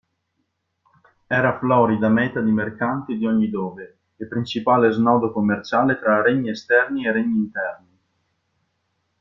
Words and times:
Era 1.27 1.59
florida 1.59 2.09
meta 2.09 2.41
di 2.41 2.49
mercanti 2.49 3.19
di 3.19 3.27
ogni 3.27 3.51
dove, 3.51 3.99
e 4.17 4.25
principale 4.25 4.89
snodo 4.91 5.31
commerciale 5.31 5.99
tra 5.99 6.23
regni 6.23 6.49
esterni 6.49 7.05
e 7.05 7.11
regni 7.11 7.37
interni. 7.37 7.99